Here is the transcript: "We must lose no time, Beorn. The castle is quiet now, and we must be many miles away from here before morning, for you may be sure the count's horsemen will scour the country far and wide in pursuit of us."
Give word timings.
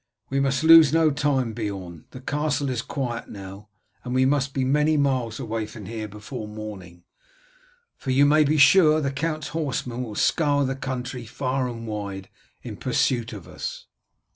"We 0.31 0.39
must 0.39 0.63
lose 0.63 0.91
no 0.91 1.11
time, 1.11 1.53
Beorn. 1.53 2.05
The 2.09 2.21
castle 2.21 2.71
is 2.71 2.81
quiet 2.81 3.29
now, 3.29 3.69
and 4.03 4.15
we 4.15 4.25
must 4.25 4.51
be 4.51 4.65
many 4.65 4.97
miles 4.97 5.39
away 5.39 5.67
from 5.67 5.85
here 5.85 6.07
before 6.07 6.47
morning, 6.47 7.03
for 7.97 8.09
you 8.09 8.25
may 8.25 8.43
be 8.43 8.57
sure 8.57 8.99
the 8.99 9.11
count's 9.11 9.49
horsemen 9.49 10.01
will 10.01 10.15
scour 10.15 10.65
the 10.65 10.75
country 10.75 11.27
far 11.27 11.69
and 11.69 11.85
wide 11.85 12.29
in 12.63 12.77
pursuit 12.77 13.31
of 13.31 13.47
us." 13.47 13.85